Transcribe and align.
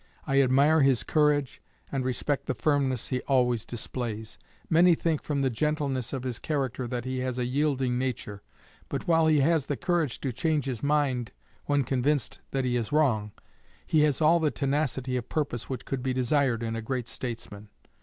I 0.25 0.41
admire 0.41 0.81
his 0.81 1.03
courage, 1.03 1.61
and 1.91 2.03
respect 2.03 2.47
the 2.47 2.55
firmness 2.55 3.09
he 3.09 3.21
always 3.27 3.63
displays. 3.65 4.39
Many 4.67 4.95
think 4.95 5.21
from 5.21 5.43
the 5.43 5.51
gentleness 5.51 6.11
of 6.11 6.23
his 6.23 6.39
character 6.39 6.87
that 6.87 7.05
he 7.05 7.19
has 7.19 7.37
a 7.37 7.45
yielding 7.45 7.99
nature; 7.99 8.41
but 8.89 9.07
while 9.07 9.27
he 9.27 9.41
has 9.41 9.67
the 9.67 9.77
courage 9.77 10.19
to 10.21 10.33
change 10.33 10.65
his 10.65 10.81
mind 10.81 11.33
when 11.65 11.83
convinced 11.83 12.39
that 12.49 12.65
he 12.65 12.75
is 12.77 12.91
wrong, 12.91 13.31
he 13.85 13.99
has 14.01 14.21
all 14.21 14.39
the 14.39 14.49
tenacity 14.49 15.17
of 15.17 15.29
purpose 15.29 15.69
which 15.69 15.85
could 15.85 16.01
be 16.01 16.13
desired 16.13 16.63
in 16.63 16.75
a 16.75 16.81
great 16.81 17.07
statesman. 17.07 17.69